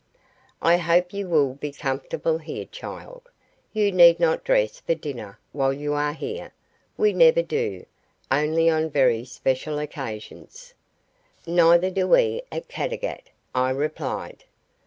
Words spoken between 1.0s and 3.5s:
you will be comfortable here, child.